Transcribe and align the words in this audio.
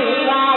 ہوا 0.00 0.49